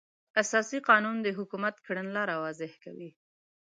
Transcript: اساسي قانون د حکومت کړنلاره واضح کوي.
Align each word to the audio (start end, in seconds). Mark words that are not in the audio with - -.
اساسي 0.41 0.77
قانون 0.89 1.17
د 1.21 1.27
حکومت 1.37 1.75
کړنلاره 1.85 2.35
واضح 2.43 2.71
کوي. 2.83 3.09